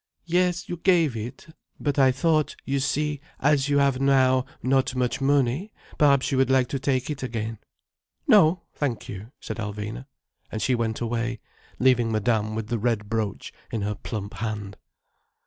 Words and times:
"Yes, 0.25 0.67
you 0.67 0.77
gave 0.77 1.15
it. 1.15 1.45
But 1.79 1.99
I 1.99 2.11
thought, 2.11 2.55
you 2.65 2.79
see, 2.79 3.21
as 3.39 3.69
you 3.69 3.77
have 3.77 4.01
now 4.01 4.45
not 4.63 4.95
much 4.95 5.21
mo 5.21 5.43
oney, 5.43 5.71
perhaps 5.99 6.31
you 6.31 6.39
would 6.39 6.49
like 6.49 6.67
to 6.69 6.79
take 6.79 7.11
it 7.11 7.21
again—" 7.21 7.59
"No, 8.27 8.63
thank 8.73 9.07
you," 9.07 9.31
said 9.39 9.57
Alvina, 9.57 10.07
and 10.51 10.59
she 10.59 10.73
went 10.73 11.01
away, 11.01 11.39
leaving 11.77 12.11
Madame 12.11 12.55
with 12.55 12.65
the 12.65 12.79
red 12.79 13.09
brooch 13.09 13.53
in 13.71 13.83
her 13.83 13.93
plump 13.93 14.33
hand. 14.33 14.75